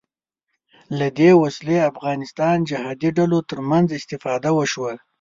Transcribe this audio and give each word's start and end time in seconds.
له 0.97 1.07
دې 1.19 1.31
وسلې 1.41 1.77
افغانستان 1.91 2.57
جهادي 2.69 3.09
ډلو 3.17 3.39
تر 3.49 3.59
منځ 3.69 3.87
استفاده 3.99 4.49
وشوه 4.57 4.93